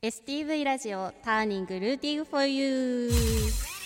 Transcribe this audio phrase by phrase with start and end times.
[0.00, 3.78] STV ラジオターニングルーティングフォーユー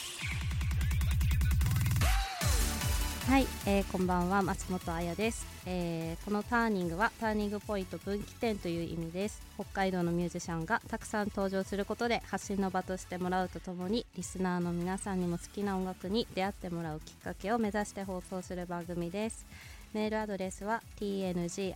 [3.30, 9.40] はい、えー、こんばんは松本彩です、えー、このターニングはターニングポイント分岐点という意味です。
[9.54, 19.46] 北海道のミュージシャンがたくさん登場することで発信の場としてもらうとともにリスナーの皆さんにも好きな音楽に出会ってもらうきっかけを目指して放送する番組です。
[19.94, 21.74] メールアドレスは tng.stv.jp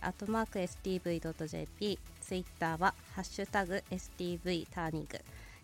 [2.27, 5.17] ツイッターはハッシュタグ STV ターニング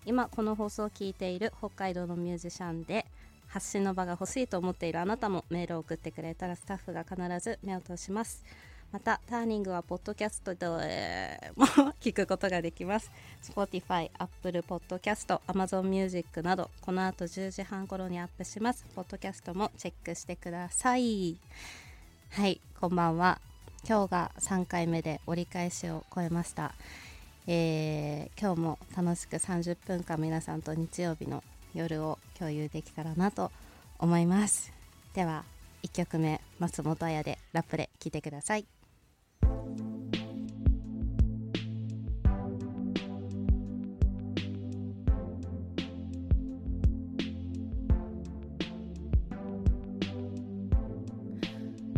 [0.05, 3.05] 今この放送を聞いている北海道のミュージシャンで
[3.49, 8.45] 発信の場が欲しいと思っているあなたもメールを送ってくれたらスタッフが必ず目を通します。
[8.93, 11.65] またターニングはポッドキャストでも
[11.99, 13.11] 聞くことができます。
[13.41, 18.85] Spotify、Apple Podcast、Amazon Music などこの後10時半頃にアップします。
[18.95, 21.37] ポッドキャストもチェックしてください。
[22.31, 23.52] はいこんばんは。
[23.87, 26.73] 今日が3回目で折り返しを超えました、
[27.47, 31.43] えー、今日も楽しく30分間皆さんと日曜日の
[31.75, 33.51] 夜を共有できたらなと
[33.99, 34.71] 思います。
[35.13, 35.43] では
[35.83, 38.65] 1曲目松本彩でラップで聴いてください。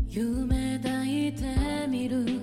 [0.10, 1.65] 夢抱いて
[1.96, 2.35] みる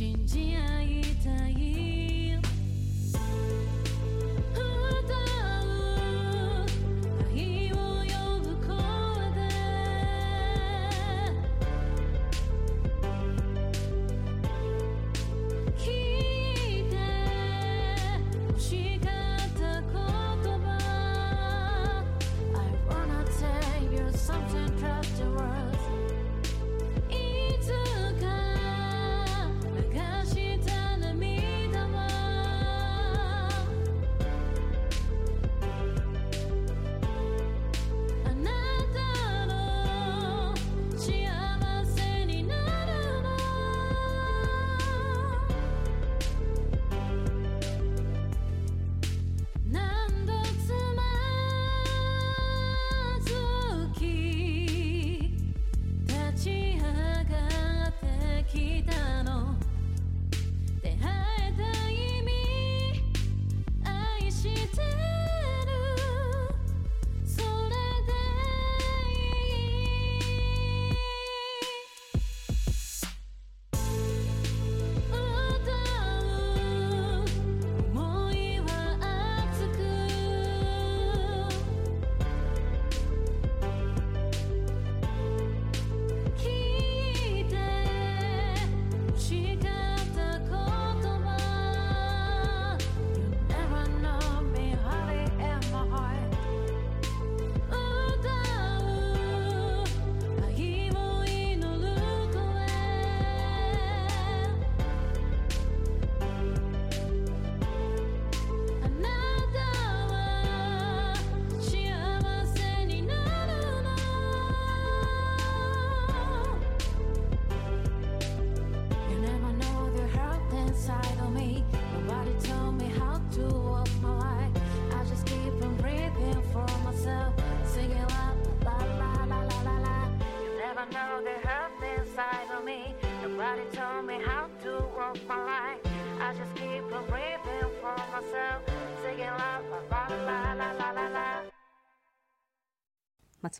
[0.00, 0.69] Tindinha.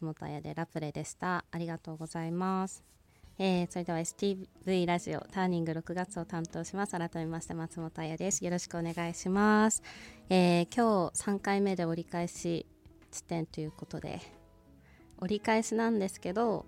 [0.00, 1.44] 松本彩でラプレでした。
[1.50, 2.82] ありがとうございます。
[3.38, 6.92] えーそれでは STV ラジオターニング6月を担当します。
[6.92, 8.42] 改めまして松本彩です。
[8.42, 9.82] よろしくお願いします、
[10.30, 12.66] えー今日3回目で折り返し
[13.10, 14.20] 地点ということで
[15.18, 16.64] 折り返しなんですけど、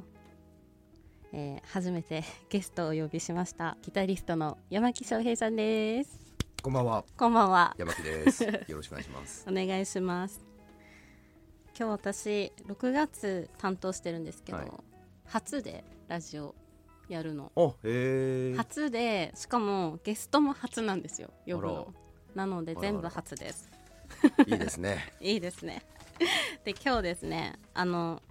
[1.32, 3.78] えー初めて ゲストをお呼びしました。
[3.80, 6.20] ギタリストの山木翔平さんです。
[6.62, 7.74] こんばんは、こんばんは。
[7.78, 8.44] 山木です。
[8.44, 9.44] よろしくお願いします。
[9.48, 10.51] お願いします
[11.78, 14.70] 今日私6月担当してるんですけど、はい。
[15.26, 16.54] 初でラジオ
[17.08, 17.50] やるの。
[18.56, 21.94] 初でしかもゲストも初なんですよ呼ぶの。
[22.34, 23.70] なので全部初です。
[24.46, 25.12] いいですね。
[25.20, 25.82] いいですね。
[26.64, 28.22] で今日ですねあの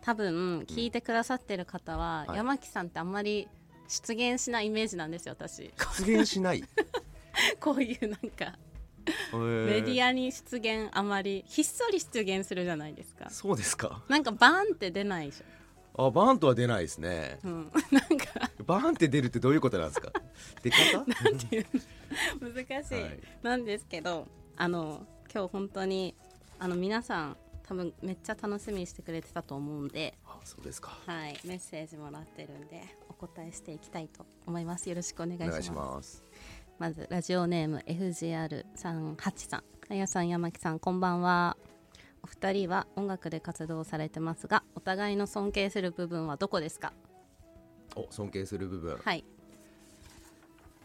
[0.00, 2.36] 多分聞いてくださってる方は、はい。
[2.38, 3.48] 山木さんってあんまり
[3.86, 5.70] 出現しないイメージなんですよ私。
[5.98, 6.64] 出現しない。
[7.60, 8.58] こういうなんか
[9.32, 13.30] メメディアに出現あまりひっそり出現するじゃないですか。
[13.30, 14.02] そうですか。
[14.08, 17.38] なんかバーンって出ないでしょ、あ、バーンとは出ないですね。
[17.44, 18.50] うん、なんか。
[18.66, 20.12] バーンって出るってどういうことなんですか？
[20.62, 20.98] 出方？
[20.98, 21.66] なんていう
[22.40, 22.50] の？
[22.50, 23.20] 難しい、はい。
[23.42, 26.14] なんですけどあの今日本当に
[26.58, 30.98] あの皆さん多分めっちゃ楽しみにしてくれてたと思うんで、あ、そうですか。
[31.06, 34.88] はい、メッセージもらってるんでお答えしていきたいと思います。
[34.88, 36.16] よろしくお願いしお願います。
[36.16, 36.22] し
[36.82, 41.56] まずラジオネーム FGR38 さんかやさん山木さんこんばんは
[42.24, 46.92] お二人は音楽で活動されてますがお互いの尊敬する部分はどこですか？
[47.94, 48.94] お、尊敬する部分。
[48.94, 49.24] いはい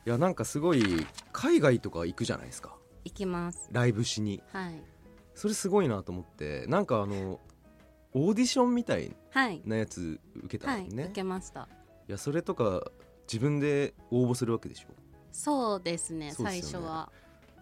[0.06, 0.84] や、なんかすごい
[1.32, 2.76] 海外とか行くじゃないですか。
[3.04, 4.44] 行きますライブしに。
[4.54, 4.80] はい
[5.34, 7.40] それすごいなと思って、なんかあの。
[8.14, 11.04] オーディションみたいはいなやつ受けたはい、のね。
[11.06, 11.68] 受けました
[12.08, 12.84] いや、それとか。
[13.28, 14.88] 自分で応募するわけでしょ。
[15.38, 16.34] そうですねね。
[16.34, 17.12] 最初は。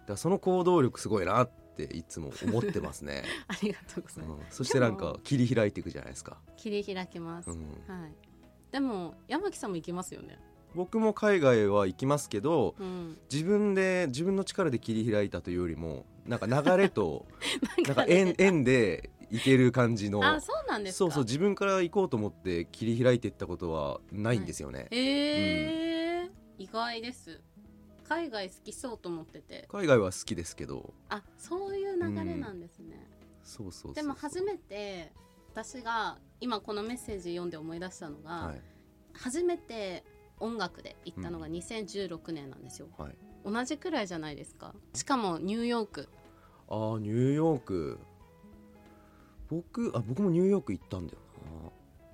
[0.08, 3.24] だその行動力すごいなっていつも思ってますね。
[3.48, 7.58] ありがとうございます、うん、そしてなんか切り開いていくじゃないですか、切り開きます、うん、
[7.88, 8.16] はい。
[8.72, 10.40] でも山木さんも行きますよね。
[10.74, 13.18] 僕も海外は行きますけどうん。
[13.32, 17.26] 自分で自分の力で切り開いたというよりもなんか流れと
[17.86, 20.24] なんかね縁縁で行ける感じの。
[20.24, 20.98] あそうなんですか。
[20.98, 26.46] そうそう自分から行こうと思って切り開いていったことはないんですよね、えー。
[26.58, 27.42] 意外です
[28.08, 29.68] 海外好きそうと思ってて。
[29.72, 30.94] 海外は好きですけど。
[31.10, 33.08] あそういう流れなんですね、
[33.44, 33.94] そうそうそうそう。
[33.96, 35.12] でも初めて
[35.54, 38.62] 私が今このメッセージ読んで思い出したのが、はい。
[39.14, 40.04] 初めて
[40.40, 43.16] 音楽で行ったのが2016年なんですよ、はい。
[43.46, 44.74] 同じくらいじゃないですか。
[44.94, 46.10] しかもニューヨーク。
[46.68, 48.00] あーニューヨーク。
[49.50, 51.20] 僕あ僕もニューヨーク行ったんだよ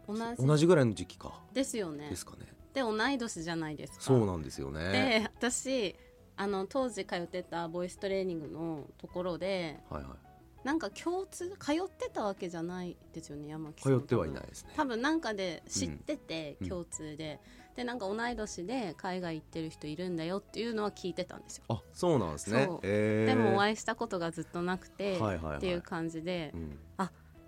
[0.08, 0.20] 同じ。
[0.20, 1.40] な同じぐらいの時期か。
[1.54, 2.10] ですよね。
[2.10, 4.02] ですかねで同い年じゃないですか。
[4.02, 4.92] そうなんですよね。
[4.92, 5.96] で私
[6.38, 10.14] あの当時通ってたボイストレーニングのところではいはい。
[10.64, 14.72] なんか共通通ってたわけじゃないですよね山木さん通ってはいないですね。
[14.76, 16.70] 多分なんかで知ってて、うん。
[16.70, 17.40] 共通で。
[17.76, 21.64] でなんか同い年で海外行ってる人いるんだよっていうのは聞いてたんですよ。
[21.70, 22.70] あそうなんですね。
[22.84, 23.34] えー。
[23.34, 25.58] でもお会いしたことがずっとなくて、はいはいはい。
[25.58, 26.80] っていう感じでう、ん、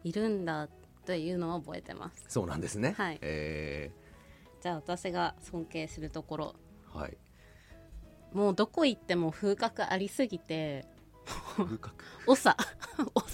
[0.03, 0.69] いるんだ
[1.05, 2.25] というのは覚えてます。
[2.29, 2.95] そうなんですね。
[2.97, 3.19] はい。
[3.21, 3.91] え
[4.63, 6.55] じゃあ私が尊敬するところ。
[6.95, 7.17] ー、はい。
[8.31, 10.85] もうどこ行っても風格ありすぎて
[11.57, 12.03] 風格？
[12.25, 12.55] 長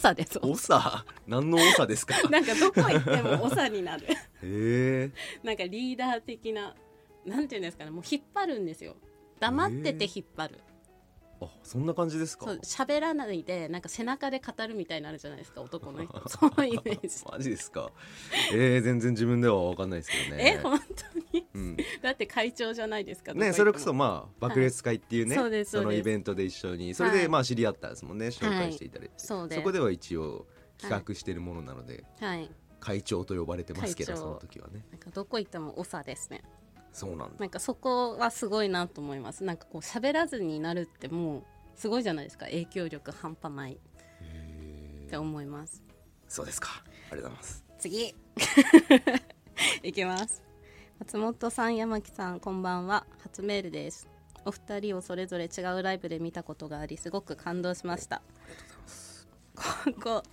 [0.02, 0.40] 長 です。
[0.68, 2.16] 長何の長ですか？
[2.30, 4.08] なんかどこ行っても長になる。
[4.08, 5.12] へえ。
[5.44, 6.76] なんかリーダー的な
[7.26, 7.92] なんていうんですかね。
[7.92, 8.96] もう引っ張るんですよ。
[9.40, 10.60] 黙ってて引っ張る、
[11.42, 12.46] あそんな感じですか？
[12.46, 16.22] そう喋らないでなんか背中で語るみたいになるじゃないですか男の人。
[16.30, 17.24] そういうイメージ。
[17.32, 17.92] マジですか？
[18.54, 20.54] えー、全然自分では分かんないですけどね。
[20.56, 20.86] え本当
[21.38, 21.48] に？
[21.54, 25.94] うん、だって会長じゃないですかどねそれこそまあ爆裂会っていうね、そうですそうです。
[25.94, 26.94] のイベントで一緒に。
[26.94, 27.20] それはい。
[27.22, 29.60] でまあ知り合ったんですもんね紹介していただいて、そうです。
[29.60, 30.46] そこでは一応
[30.78, 32.50] 企画してるものなので、はい。
[32.80, 34.86] 会長と呼ばれてますけどその時はね。
[34.92, 36.42] なんかどこ行っても長ですね
[36.94, 37.30] そうなんだ。
[37.40, 39.44] なんかそこはすごいなと思います。
[39.44, 41.44] なんかこう喋らずになるってもう
[41.76, 42.46] すごいじゃないですか。
[42.46, 43.74] 影響力半端ない。
[43.74, 45.84] って思います。
[46.28, 46.84] そうですか。
[47.12, 47.66] ありがとうございます。
[47.80, 48.16] 次。
[49.84, 50.44] いきます。
[51.00, 53.08] 松本さん山木さんこんばんは。
[53.24, 54.08] 初メールです。
[54.46, 58.22] お二人をそれぞれ違うライブで見たことがありすごく感動しました。
[59.56, 59.64] こ
[60.02, 60.24] こ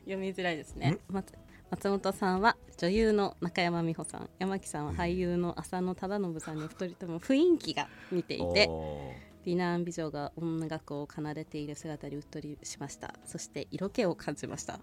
[0.00, 0.98] 読みづらいですね。
[1.08, 1.32] 松
[1.72, 9.10] 松本さんは女優の中山美穂さん山木さんは俳優の浅野忠信さんに2人とも雰囲気が似ていてお
[9.46, 13.12] 美男美女が音楽を奏でている姿にうっとりしました。
[13.24, 14.78] そして色気を感じました。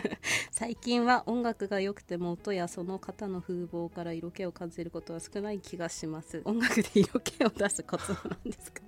[0.50, 6.42] 最近は音楽が良くても音やその方の風貌から色気を感じることは少ない気がします。
[6.46, 8.82] 音楽で色気を出すコツは何ですか？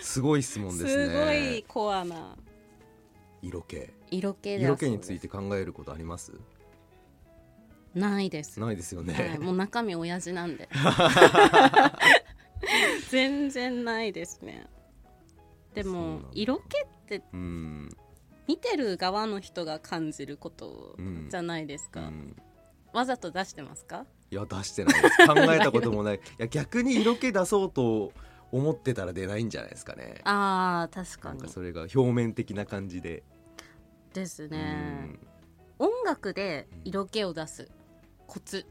[0.00, 1.06] すごい質問ですね。
[1.06, 2.36] すごいコアな
[3.42, 3.88] 色気。
[4.10, 6.32] 色気だ色気についてて考えることあります？
[7.94, 8.60] ないです。
[8.60, 10.68] ないですよね、はい、もう中身親父なんで。
[13.10, 14.66] 全然ないですね。
[15.74, 16.28] でもだ。
[16.32, 16.62] 色気っ
[17.06, 17.88] てうん。
[18.46, 21.28] 見てる側の人が感じることうん。
[21.30, 22.36] じゃないですか、うん。
[22.92, 24.04] わざと出してますか？
[24.30, 25.26] いや出してないです。
[25.26, 26.16] 考えたこともない。
[26.16, 28.12] いや逆に色気出そうと
[28.52, 30.20] 思ってたら出ないんじゃないですかね。
[30.24, 31.38] あー確かに。
[31.38, 33.22] なんかそれが表面的な感じで、
[34.12, 35.18] ですうねん。
[35.78, 37.68] 音楽で色気を出す。
[38.26, 38.66] コツ。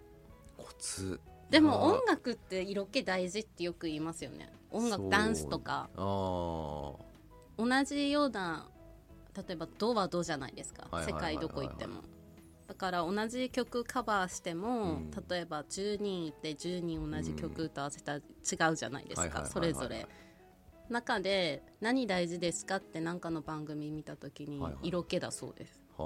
[0.58, 1.20] コツ。
[1.50, 4.52] でも音楽って色気大事ってよく言いますよね。
[4.72, 5.90] 音そう楽ダンスとか。
[5.96, 6.96] あー。
[7.58, 8.68] 同じような
[9.36, 10.88] 例えば「ド」は「ド」じゃないですか。
[10.92, 11.36] 世はいはいはいはい。
[11.36, 12.02] 界どこ行っても
[12.68, 15.12] だから同じ曲カバーしても、うん。
[15.30, 19.52] 例えば10人いて10人同じ曲歌わせたら違うじゃないですかはいはいはいはい。
[19.52, 20.08] それぞれ。
[20.90, 24.88] 中で何大事ですかって何かの番組見た時にはいはい。
[24.88, 26.06] 色気だそうです、はあ。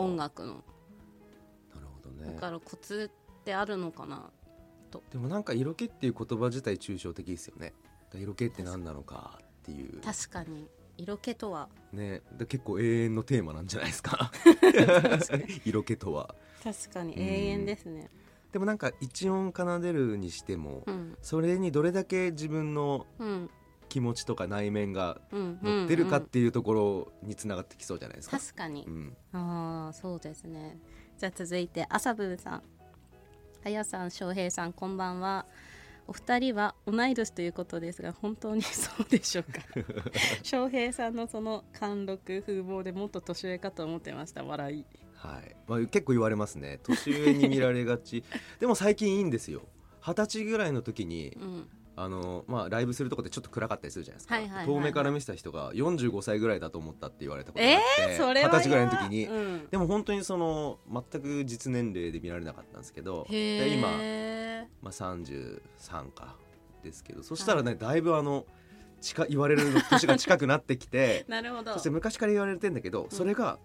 [0.00, 0.54] 音楽の。
[1.74, 2.32] なるほどね。
[2.34, 3.10] だからコツ
[3.40, 4.30] ってあるのかな？
[5.10, 7.74] でもなんか色気っていう言葉自体抽象的ですよね。
[8.14, 10.00] 色気って何なのかっていう。
[10.00, 11.68] 確かに色気とは？
[11.92, 14.30] ねで結構永遠のテーマなんじゃないですか。
[15.64, 16.34] 色気とは。
[16.62, 17.22] 確かにうん。
[17.22, 18.10] 永遠ですね。
[18.52, 21.16] でもなんか一音奏でるにしても、うん。
[21.22, 23.50] それにどれだけ自分のうん。
[23.88, 28.36] 気持ちとか内面がうん乗ってるかっうんていうところにつながってきそうじゃないですか。
[28.36, 28.84] 確かに。
[28.84, 30.76] うん、ああそうですね。
[31.16, 32.62] じゃあ続いて朝ブーさん。
[33.64, 35.46] あやさん翔平さんこんばんは
[36.08, 39.60] お二人は同い年ということですが本当にそうでしょうか？
[40.42, 44.84] 翔平さんのその貫禄風貌でもっと年上かと思ってました笑い。
[45.14, 45.56] はい。
[45.66, 46.78] まあ、結構言われますね。
[46.84, 48.22] 年上に見られがち。
[48.60, 49.62] でも最近いいんですよ。
[50.00, 54.74] 二十歳ぐらいの時にうんあの、まあ、ライブするとこってちょっと暗かったりするじゃないですか、はいはいはいはい。
[54.74, 65.60] 遠目から見せた人が45歳ぐらいだと思ったって言われたことがあって、二十歳ぐらいの嫌時に、うん、でも本当にその全く実年齢で見られなかったんですけどへで今、えまあ、33
[66.14, 66.36] か
[66.82, 68.44] ですけどそしたらね、だいぶあの
[69.00, 71.72] 近言われる年が近くなってきて なるほど。
[71.74, 73.58] そして昔から言われてんだけど、それが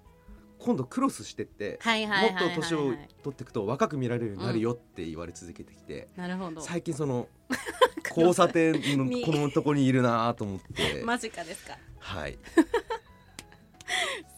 [0.64, 6.62] 今度クロスしてって、もっと年を取っていくと若く見られるようになるよって言われ続けてきて、なるほど。
[6.62, 7.28] 最近その
[8.16, 11.78] 交差点のにこのとこにいるなと思って、 マジかですか。
[12.00, 12.38] はい。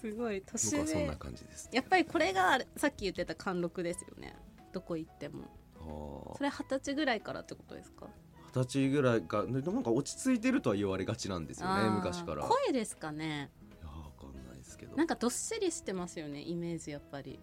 [0.01, 0.77] すごい年上。
[0.79, 1.69] 僕はそんな感じです。
[1.71, 4.35] やっぱりこれがさっき言ってた貫禄ですよね。
[4.71, 5.41] どこ行っても。
[5.75, 8.07] はあそれ二十歳ぐらいからってことですか？
[8.55, 12.45] 二十歳ぐらいかなんか落ち着いてるとは言われがちなんですよね昔から。
[12.45, 13.51] い声ですかね
[14.83, 14.95] けど。
[14.97, 17.39] なんかどっしりしてますよねイメージやっぱり。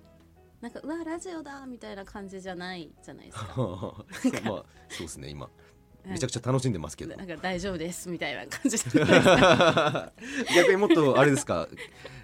[0.60, 3.44] なんかうわラジオだみたいな感じじゃないじゃないですか。
[3.56, 3.66] まあ
[4.88, 5.48] そうですね今。
[6.04, 7.16] めちゃくちゃ楽しんでますけど。
[7.16, 8.76] なんか大丈夫ですみたいな感じ
[10.56, 11.68] 逆にもっとあれですか？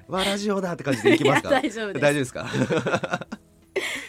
[0.09, 1.51] わラジオだって感じでいきますか？
[1.61, 2.33] 大丈夫です。
[2.33, 2.47] か？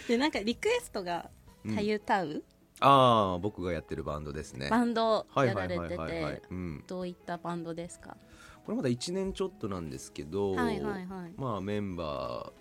[0.07, 1.29] でなんかリクエストが
[1.65, 1.75] 「うん。
[1.75, 2.43] たゆたう」
[2.79, 4.69] ああ僕がやってるバンドですね。
[4.69, 6.83] バンドやられててうん。
[6.87, 8.15] どういったバンドですか？
[8.67, 11.33] これまだ1年ちょっとなんですけど、はいはいはい。
[11.37, 12.51] まあメンバ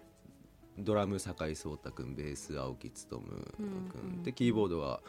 [0.79, 3.19] ードラム酒井壮太君ベース青木勉君、
[3.59, 5.01] うんうんでキーボードは、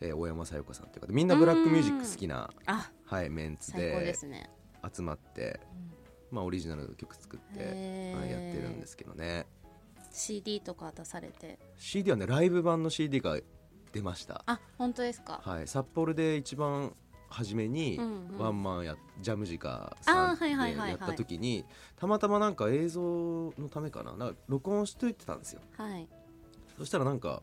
[0.00, 4.16] えー大山さよ子さんというかみんなブラックミュージック好きな、あはい、メンツで
[4.92, 5.60] 集まって、
[6.32, 7.60] まあ、オリジナルの曲作って、
[8.16, 9.46] はいやってるんですけどね。
[10.10, 11.60] CD とか出されて。
[11.76, 13.38] CD はねライブ版の CD が
[13.92, 15.40] 出ました、あ本当ですか。
[15.44, 16.96] はい、札幌で一番
[17.32, 17.98] 初めに
[18.38, 21.64] ワンマンやジャムジカさんでやった時に
[21.96, 23.00] たまたまなんか映像
[23.58, 24.14] のためかな。
[24.16, 25.60] なんか録音しといてたんですよ。
[25.76, 26.08] はい。
[26.78, 27.42] そしたらなんか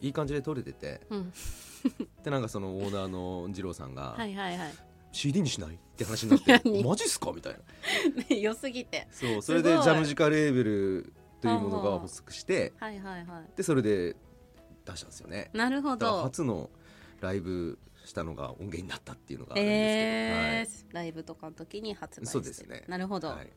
[0.00, 1.32] いい感じで撮れててうん。
[2.22, 4.74] でなんかそのオーナーの二郎さんがはいはいはい。
[5.12, 6.82] CD にしないって話になって 何？
[6.84, 7.32] マジっすか？
[7.32, 7.54] みたい
[8.28, 8.34] な。
[8.36, 9.06] 良すぎて。
[9.10, 13.56] そうそれでジャムジカレーベルというものが発足してはいはいはい。
[13.56, 14.16] でそれで
[14.84, 15.50] 出したんですよね。
[15.52, 16.22] なるほど。
[16.22, 16.70] 初の
[17.20, 22.84] ライブしたのが音源になったっていうのがあるんですえーライブとかの時に発売そうですね。
[22.88, 23.50] なるほど、けど、はい。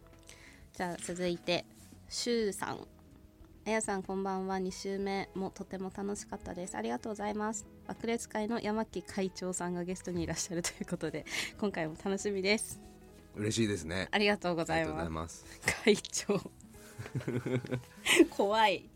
[0.74, 1.66] じゃあ続いて
[2.10, 2.88] しゅうさん。
[3.68, 4.58] あやさんこんばんは。
[4.58, 6.78] 2週目もとても楽しかったです。
[6.78, 7.66] ありがとうございます。
[7.88, 11.26] 爆裂会の山木会長さんがゲストにいらっしゃるということで
[11.60, 12.80] 今回も楽しみです。
[13.36, 14.08] 嬉しいですね。
[14.12, 15.46] ありがとうございます。
[15.84, 16.40] 会長。
[18.30, 18.90] 怖い。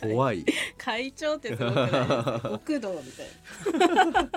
[0.00, 0.44] 怖い。
[0.78, 2.48] 会長ってすごくないですか？
[2.52, 4.30] 極道みたいな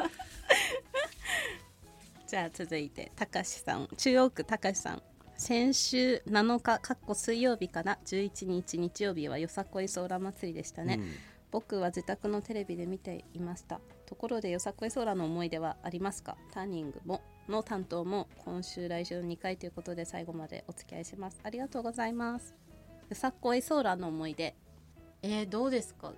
[2.29, 3.87] じゃあ続いてたかしさん。
[3.97, 5.01] 中央区たかしさん。
[5.35, 11.11] 先週7日かっこ水曜日から11日日曜日はよさこいソーラー祭りでしたね、うん。
[11.49, 13.81] 僕は自宅のテレビで見ていました。
[14.05, 16.37] ところでよさこいソーラーの思い出はありますか？
[16.51, 21.39] ターニングもの担当も今週来週2回ということで最後までお付き合いします。
[21.41, 22.53] ありがとうございます。
[23.09, 24.53] よさこいソーラーの思い出。
[25.23, 26.13] えー、どうですか？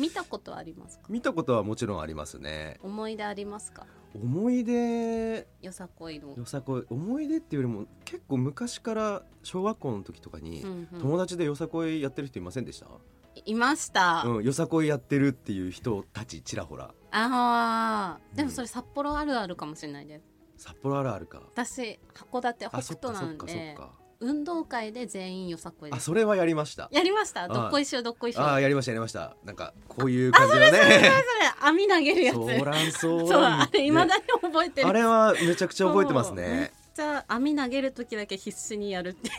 [0.00, 1.04] 見たことありますか？
[1.08, 2.80] 見たことはもちろんありますね。
[2.82, 3.86] 思い出ありますか？
[4.14, 6.34] 思い出よさこいの。
[6.36, 6.84] よさこい。
[6.88, 11.00] 思い出っていうよりも結構昔から小学校の時とかに、うんうん。
[11.00, 12.86] 友達でよさこいやってる人いませんでした、
[13.44, 16.94] いました、うん、よさこいやってるっていう人たちちらほら。
[17.10, 18.36] ああうん。
[18.36, 20.24] でもそれ札幌あるあるかもしれないです
[20.56, 21.42] 札幌あるあるか。
[21.54, 26.88] 私函館北あそっかそっか斗なんでそっか運動会で全員よさこいあそれはやりました。
[26.90, 27.44] やりました。
[27.44, 29.36] あどっこいしょどっこいしょあーやりましたやりました。
[29.44, 30.70] なんかこういう感じのね。
[30.70, 31.10] それ
[31.62, 32.36] 網投げるやつ。
[32.36, 34.88] ソーランソーそうランあれいまだに覚えてる。
[34.88, 36.36] あれはめちゃくちゃ覚えてますそう。
[36.36, 39.30] めっねちゃ網投げる時だけ必死にやるって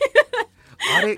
[0.97, 1.17] あれ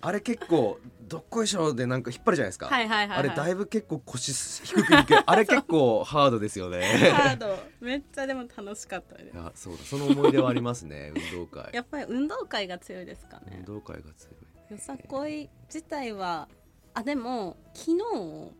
[0.00, 6.82] あれ結構どっこいしょでなんか引っ張るじゃないですか、はいはいはい、はい、あれだいぶ結構腰低くいく あれ結構ハードですよね。
[7.12, 7.56] ハード。
[7.80, 9.34] めっちゃでも楽しかったです。
[9.34, 9.84] いやそうだ。
[9.84, 11.12] その思い出はありますね。
[11.32, 11.70] 運動会。
[11.72, 13.56] やっぱり運動会が強いですかね。
[13.58, 14.72] 運動会が強い。
[14.72, 16.48] よさこい自体は
[16.94, 18.52] あでも昨日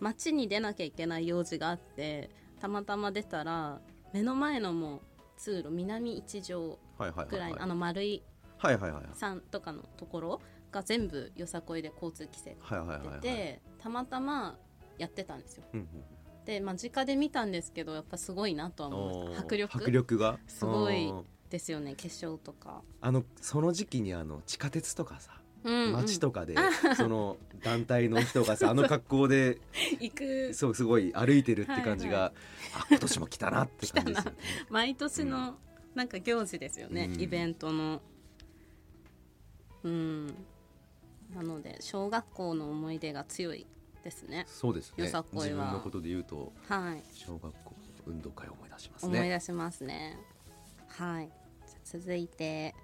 [0.00, 3.80] 街に出なきゃいけない用事があってたまたま出たら
[4.14, 5.00] 目の前のもう
[5.36, 7.28] 通路南一条はいはいはいはい。
[7.28, 8.22] ぐらいのあの丸い
[8.56, 9.04] はいはいはい。
[9.14, 10.40] 山とかのところ
[10.72, 13.08] が全部よさこいで交通規制はいはいはいはい。
[13.08, 14.56] が出てたまたま
[14.98, 15.64] やってたんですよ。
[15.74, 15.86] うんうん
[16.44, 19.76] で間近で見たんですけどやっぱすごいなとは思いました迫力。
[19.78, 20.40] 迫力が？
[20.48, 25.92] すごいうんですよね決勝とか、あのその時期にあの地下鉄とかさうんうん。
[25.92, 26.56] 街とかで
[26.96, 29.60] その団体の人がさ あの格好で
[30.00, 30.52] 行く。
[30.52, 32.32] そうすごい歩いてるって感じはいはが
[32.74, 34.36] あ今年も来たなって感じですよね。
[34.68, 35.58] 毎年の
[35.94, 37.20] なんか行事ですよね、うん。
[37.20, 38.02] イベントの。
[39.84, 40.34] うん
[41.34, 43.66] なので小学校の思い出が強い
[44.02, 44.44] ですね。
[44.48, 45.04] そうですね。
[45.04, 45.44] よさこいは。
[45.44, 47.02] 自分のことで言うとはい。
[47.14, 49.28] 小学校の運動会を思い出します思いね。
[49.28, 50.18] 出しますね
[50.88, 51.30] はい
[51.84, 52.74] 続いて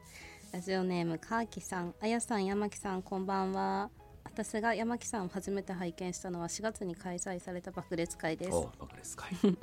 [0.53, 1.95] ラジオネームカーキさん。
[2.01, 3.91] あやさん山木さんこんばんは。
[4.25, 8.53] 私が山木さんを初めて拝見したのは4月に開催された爆裂会です。
[8.53, 9.59] おバカですかい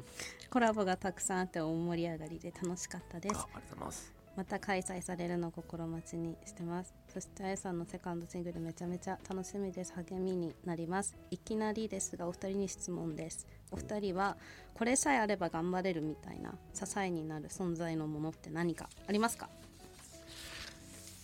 [0.49, 3.35] コラボがたくさんあって大盛り上がりで楽しかったです。
[3.35, 6.93] あありがとうございますまた開催されるのを心待ちにしてます。
[7.13, 9.93] そしてあやさんのセカンドシングルめちゃめちゃ楽しみです。
[9.93, 11.15] 励みになります。
[11.31, 13.47] いきなりですがお二人に質問です。
[13.71, 14.35] お二人は
[14.73, 19.49] これさえあれば頑張れるみたいな支えになる存在のものって何かありますか？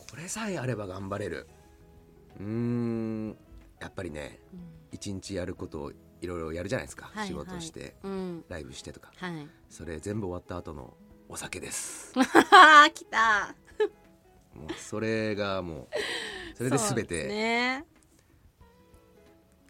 [0.10, 1.48] これさえあれば頑張れる。
[2.40, 3.38] うーん
[3.82, 4.40] やっぱりね
[4.92, 7.28] 一日やることをいろいろやるじゃないですか、はい。
[7.28, 8.46] 仕事してうん。
[8.48, 9.12] ライブしてとか。
[9.18, 9.48] はい。
[9.70, 10.94] それ全部終わった後の
[11.32, 12.12] お酒です。
[12.94, 13.56] 来た。
[14.54, 15.88] もうそれがもう
[16.58, 17.86] それで全てね。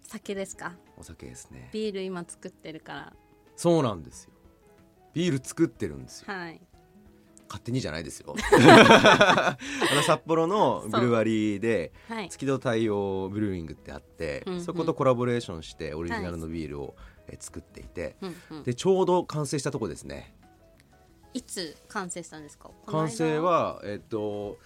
[0.01, 0.73] 酒ですか？
[0.97, 1.69] お酒ですね。
[1.71, 3.13] ビール今作ってるか
[3.55, 4.31] そうなんですよ。
[5.13, 6.29] ビール作ってるんですよ。
[6.29, 6.59] らはい。
[7.47, 8.33] 勝手にじゃないですよ。
[8.57, 9.55] あ
[9.95, 12.29] の札幌のブルワリーではい。
[12.29, 14.63] 月戸太陽ブルーイングってあって、うんうん。
[14.63, 16.95] そことコラボレーションしてオリジナルのビールを
[17.27, 18.63] え作っていて、うんうん。
[18.63, 20.33] でちょうど完成したとこですね
[21.33, 22.69] いつ完成したんですか？
[22.87, 24.57] 完成はえっと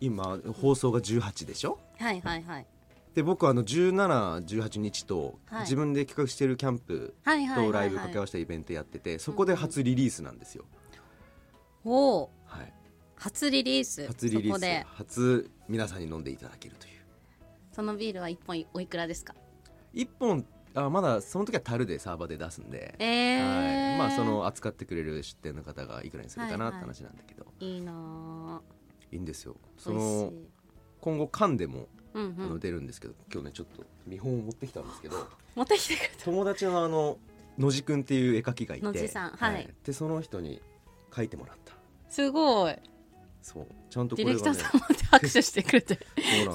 [0.00, 1.78] 今放送が18でしょ？
[1.98, 2.66] はいはいはい。
[3.14, 5.62] で僕あの1718日とはい。
[5.62, 10.64] 自分で企画してるキャンプとライブ掛け合わせたイベントやっててそこで初リリースなんですよ、
[11.84, 12.30] おお。
[12.44, 12.72] はい、
[13.16, 14.06] 初リリース？
[14.06, 14.86] 初リリース。
[14.96, 16.92] 初皆さんに飲んでいただけるという。
[17.72, 19.34] そのビールは1本おいくらですか
[19.94, 20.44] ？1本
[20.76, 28.60] あまだその時は樽でサーバーで出すんで、えーはい、まあその扱ってくれる出店の方がいくらにするかなってはいはい話なんだけど、いいな
[29.10, 29.56] い、いんですよ。
[29.78, 30.32] ぁその
[31.00, 32.50] 今後缶でもうんあうん。
[32.50, 37.18] の出るんですけど、今日ねちょっと見本を持ってきたんですけど持ってきてくれた友達のあの
[37.58, 38.84] 野地くんっていう絵描きがいて。
[38.84, 39.68] 野地さんはい。
[39.82, 40.60] でその人に
[41.10, 41.72] 描いてもらった。
[42.10, 42.76] すごい。
[43.40, 43.66] そう。
[43.88, 45.98] ちゃんとこディれがねレクターさんまで拍手してくれて。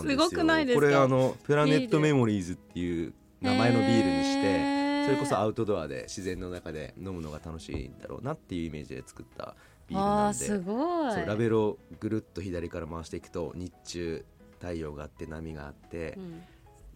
[0.06, 0.86] すごくないですか？
[0.86, 9.56] これあのプラネットメモリーズっていう名前のビールにしてそれこそアウトドアで自然の中で飲むのが楽しいんだろうなっていうイメージで作った
[9.88, 10.38] ビールあなんで。
[10.38, 11.26] ーすごい。
[11.26, 14.26] ラベルをぐるっと左から回していくと日中
[14.60, 16.42] 太陽があって波があって、うん。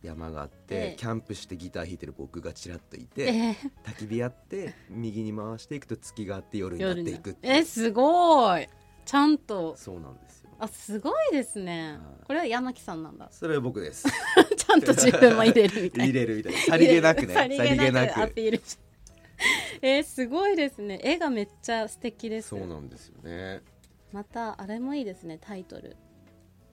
[0.04, 0.96] 山があって、ええ。
[1.00, 3.56] キャンプしてギター弾いてる僕がちらっといて、えー
[3.92, 8.70] 焚き火やって右に回していくと月があって夜になっていくってえすごい。
[9.04, 9.76] ちゃんと。
[9.76, 10.50] そうなんですよ。
[10.60, 11.94] あすごいですね。
[11.94, 12.00] はい。
[12.28, 13.28] これは山木さんなんだ。
[13.32, 14.08] それは僕です
[14.76, 16.06] んと自分も入れるみたいな。
[16.06, 16.60] 入れるみたいな。
[16.60, 17.34] さりげなくね。
[17.34, 18.78] さりげなくアピールし。
[19.82, 21.00] えー、すごいですね。
[21.04, 22.50] 絵がめっちゃ素敵です。
[22.50, 23.62] そうなんですよね。
[24.12, 25.98] またあれもいいですねタイトル。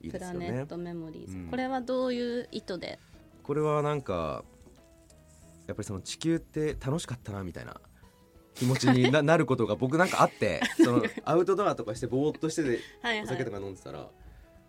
[0.01, 0.19] いいね。
[0.19, 2.99] ラネットメモリーズ、うんこれはどういう意図で？
[3.43, 4.43] これはなんか
[5.67, 7.79] やっぱりその地球って楽しかったなみたいな。
[8.55, 10.61] 気持ちにな なることが僕なんかあって。
[10.83, 14.09] その アウトドアとかしてぼーっとしててはいお酒とか飲んでたら、あ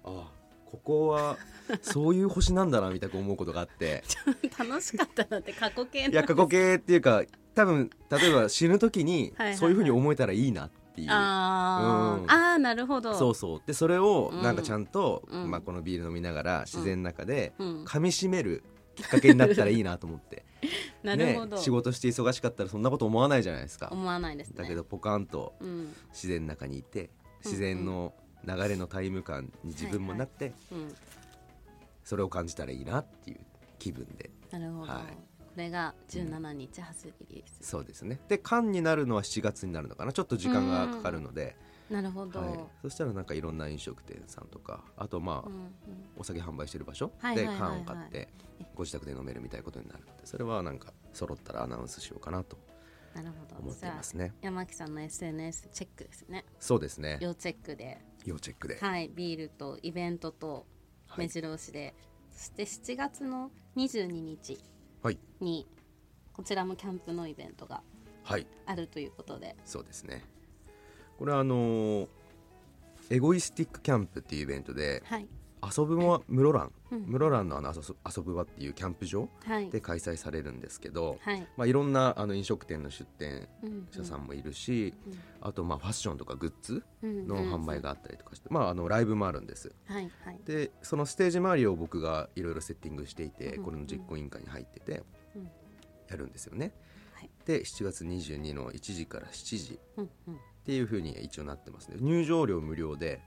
[0.04, 0.32] あ
[0.74, 1.36] ここは
[1.82, 4.02] そういう星なんだなみたいな思うことがあって。
[4.58, 7.22] 楽しかったなって過去形いや過去形っていうか
[7.54, 9.56] 多分例えば死ぬ時にはいはいはい。
[9.56, 11.08] そういうふうに思えたらいいなっていう。
[11.10, 12.30] あー、うん。
[12.30, 13.14] あーなるほど。
[13.14, 13.62] そうそう。
[13.66, 14.42] でそれをうん。
[14.42, 15.50] なんかちゃんと、うん。
[15.50, 17.84] まあ、このビール飲みながら自然の中でうん。
[17.84, 18.64] 噛みしめる
[18.96, 20.44] きっかけになったらいいなと思って。
[21.02, 23.88] なるほど、ね、仕事して忙しかったらそんなこと思わないじゃないですか。
[23.92, 24.54] 思わないですね。
[24.56, 25.94] だけどポカンとうん。
[26.10, 27.10] 自然の中にいて
[27.44, 28.14] 自然の
[28.46, 30.94] 流れのタイム感に自分もなってうん。
[32.04, 33.40] それを感じたらいいなっていう
[33.78, 34.30] 気分で。
[34.50, 35.02] なるほど、はい。
[35.04, 35.14] こ
[35.56, 38.20] れが17日初リリース、そうですね。
[38.28, 40.12] で缶になるのは7月になるのかな。
[40.12, 41.56] ちょっと時間がかかるので、
[41.90, 45.70] なるほど、はい、そしたらなんかいろんな飲食店さんとかあとまあ、うんうん。
[46.16, 47.58] お酒販売してる場所はいはいはいはい。
[47.58, 48.28] で缶を買って
[48.74, 52.58] ご自宅で飲めるみたいなことになるのでそれはなんか揃ったらアナウンスしようかなと
[53.14, 53.60] なるほど。
[53.60, 54.32] 思っていますね。
[54.40, 56.44] 山木さんの SNS チェックですね。
[56.58, 57.18] そうですね。
[57.20, 58.78] 要チェックで要チェックで。
[58.80, 60.66] はいビールとイベントと
[61.08, 61.26] はい。
[61.26, 61.94] 目白押しで、
[62.32, 64.58] そして7月の22日
[65.02, 65.18] はい。
[65.40, 65.66] に
[66.32, 67.82] こちらもキャンプのイベントが
[68.24, 68.46] はい。
[68.66, 69.54] あるということで。
[69.64, 70.24] そうですね。
[71.18, 72.08] これはあのー
[73.10, 75.28] エゴイスティックキャンプっていうイベントではい
[75.76, 77.06] 遊ぶは室蘭、うん。
[77.06, 79.70] 室蘭のあの遊ぶ場っていうキャンプ場はい。
[79.70, 81.46] で開催されるんですけど、はい。
[81.56, 83.88] まあ、いろんなあの飲食店の出店うん。
[83.90, 85.18] 者さんもいるし、うん。
[85.40, 87.26] あとまあファッションとかグッズうん。
[87.26, 89.72] の販売があったりとかして、まあ、あのライブもあるんです。
[89.86, 90.40] はいはい。
[90.44, 93.64] でそのステージ周りを僕がいろいろセッティングしていて、うん。
[93.64, 95.02] これの実行委員会に入ってて
[95.36, 95.48] うん。
[96.08, 96.72] やるんですよね、
[97.14, 97.30] はい。
[97.46, 100.34] で7月22の1時から7時うんうん。
[100.34, 101.96] っていう風に一応なってますね。
[102.00, 103.20] 入場料無料で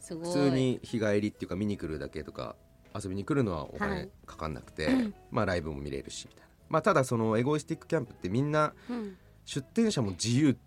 [0.00, 0.26] すごい。
[0.26, 2.56] 普通に日帰りっていうか見に来るだけとか
[2.94, 4.08] 遊びに来るのはおは金い。
[4.26, 6.48] かかんなくて、まあライブも見れるしみたいな。
[6.68, 9.16] まあただそのエゴイスティックキャンプってみんなうん。
[9.44, 10.58] 出店者も自由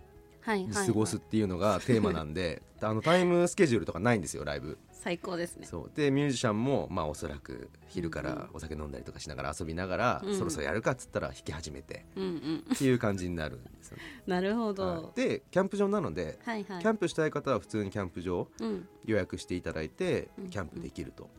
[0.43, 4.77] 過ごすっていうのがテーマなんで、 あのタイムスケジュールとかないんですよライブ。
[4.91, 5.65] 最高ですね。
[5.65, 5.91] そう。
[5.95, 10.37] でミュージシャンもまあおそらく昼からお酒飲んだりとかしながら遊びながら、うん。
[10.37, 15.15] そろそろやるかっつったら弾き始めてうんうんっていう感じになるんですよね、 なるほど、はい。
[15.15, 16.81] でキャンプ場なので、はいはい。
[16.81, 18.87] キャンプしたい方は普通にキャンプ場うん。
[19.05, 21.29] 予約していただいてうんキャンプできると、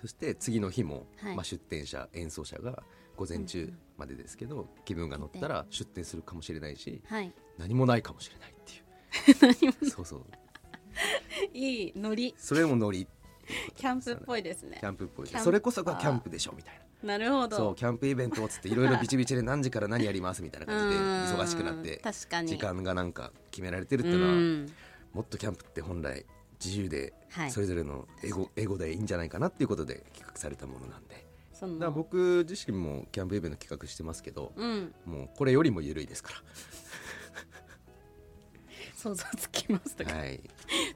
[0.00, 1.36] そして次の日も、はい。
[1.36, 2.82] まあ、出店者演奏者が
[3.16, 9.72] 午前中までですけど、気分が乗ったら出店するかもしれないしはい何もないかもしれないっていう。
[9.90, 10.24] そうそう。
[11.52, 12.34] いいノリ。
[12.38, 13.06] それもノリ。
[13.76, 14.78] キャンプっぽいですね。
[14.80, 17.16] キャンプっぽいそれこそがキャンプでしょみたいな。
[17.16, 21.24] なるほそうどキャンプイベントをつっていろいろビチビチで何時から何やりますみたいな感じでうん。
[21.26, 22.48] 忙しくなって確かに。
[22.48, 24.66] 時間がなんか決められてるってういうのはん
[25.12, 26.26] もっとキャンプって本来
[26.62, 27.50] 自由ではい。
[27.50, 31.24] それぞれのエゴ,、エゴでいいんじゃないかなっていうことで企画されたものなんで。
[31.52, 31.74] その。
[31.74, 34.92] だから僕自身もキャンプイベント企画してますけどうん。
[35.06, 36.42] もうこれよりも緩いですか
[38.98, 40.40] 想像つきますとか、らはい。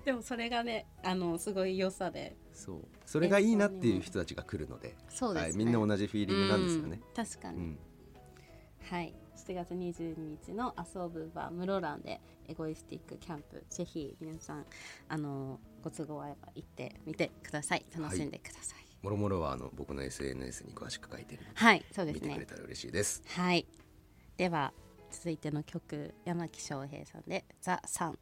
[0.05, 2.37] でもそれがねあのすごい良さで。
[2.53, 2.81] そう。
[3.07, 4.97] それがいいなっていう人たちが来るので。
[5.09, 7.01] そうですね、はい、みんな同じフィーリングなんですよね。
[7.01, 7.25] うん。
[7.25, 7.79] 確かに、うん。
[8.91, 9.15] はい。
[9.37, 10.15] 7月22
[10.47, 13.65] 日の遊ぶ場室蘭でエゴイスティックキャンプ。
[13.71, 14.67] ぜひ皆さん
[15.09, 17.87] あのご都合合えば行ってみてください。
[17.97, 18.83] 楽しんでください。
[19.01, 21.55] もろもろはあの僕の SNS に詳しく書いてるので。
[21.55, 23.23] はい、そうです見てくれねたら嬉しいです。
[23.29, 23.65] はい。
[24.37, 24.73] では
[25.13, 28.19] 続いての曲山木翔平さんで「ザ・サン」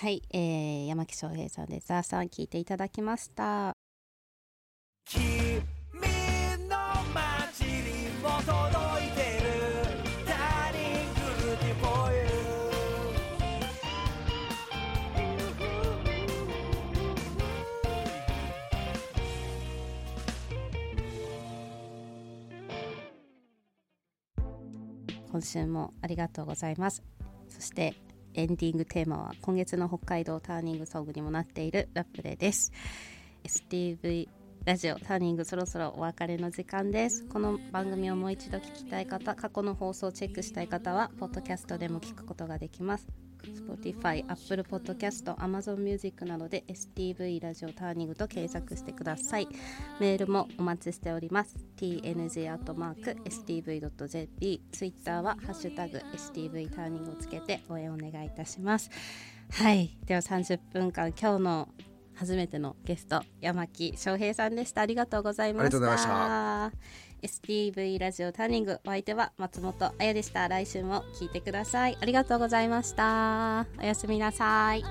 [0.00, 3.72] はい、えー、山木翔平さんでザーさん聞いていただきました。
[5.04, 5.24] 君
[6.68, 6.76] の
[7.12, 9.48] 街にも届いてる。
[10.24, 11.10] Turning
[11.42, 12.22] Good for You
[25.32, 27.02] 今週もありがとうございます。
[27.48, 27.96] そして
[28.38, 32.70] エンディングテーマは今月の北海道ターニングソングにもなっているラプレです。
[33.42, 34.28] STV
[34.64, 37.24] ラジオターニングそろそろお別れの時間です。
[37.24, 43.08] この番組をもう一度聞きたい方過去の放送をチェックしたい方はポッドキャストでも聞くことができます。
[43.46, 49.48] Spotify、Apple Podcast、Amazon Music などで STV ラジオターニングと検索してください。
[50.00, 51.56] メールもお待ちしております。
[51.76, 52.22] Tng.stv.jp
[54.72, 58.90] ツイッターはハッシュタグ STV ターニングをつけて応援お願いいたします。
[59.50, 59.96] はい。
[60.04, 61.68] では30分間今日の
[62.18, 64.82] 初めてのゲスト山木翔平さんでした。
[64.82, 65.76] ありがとうございました。
[65.76, 74.84] ありがとうございました STV ラジオターニングお相手は松本彩でした来週も聞いてくださいありがとうございましたおやすみなさい